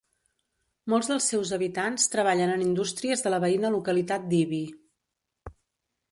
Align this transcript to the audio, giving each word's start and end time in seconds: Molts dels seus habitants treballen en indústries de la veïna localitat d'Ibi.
Molts 0.91 1.09
dels 1.09 1.25
seus 1.33 1.51
habitants 1.57 2.07
treballen 2.15 2.53
en 2.53 2.63
indústries 2.67 3.21
de 3.25 3.33
la 3.33 3.39
veïna 3.43 3.71
localitat 3.75 4.25
d'Ibi. 4.31 4.63